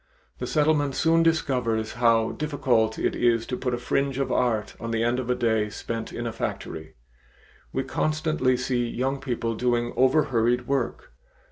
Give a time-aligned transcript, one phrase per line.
[0.39, 4.89] The Settlement soon discovers how difficult it is to put a fringe of art on
[4.89, 6.95] the end of a day spent in a factory.
[7.71, 11.13] We constantly see young people doing overhurried work.